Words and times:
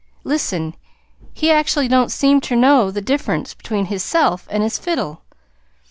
Listen. 0.23 0.73
He 1.31 1.51
actually 1.51 1.87
don't 1.87 2.11
seem 2.11 2.41
ter 2.41 2.55
know 2.55 2.89
the 2.89 3.03
diff'rence 3.03 3.53
between 3.53 3.85
himself 3.85 4.47
an' 4.49 4.63
his 4.63 4.79
fiddle. 4.79 5.21